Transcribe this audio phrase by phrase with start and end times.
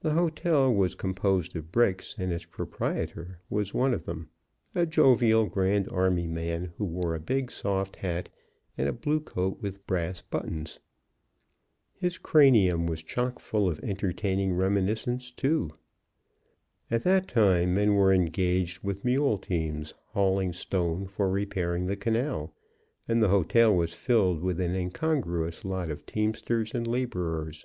[0.00, 4.28] The hotel was composed of bricks, and its proprietor was one of them:
[4.74, 8.28] a jovial Grand Army man who wore a big soft hat,
[8.76, 10.80] and a blue coat with brass buttons.
[11.94, 15.70] His cranium was chock full of entertaining reminiscence, too.
[16.90, 22.52] At that time, men were engaged with mule teams hauling stone for repairing the canal,
[23.08, 27.64] and the hotel was filled with an incongruous lot of teamsters and laborers.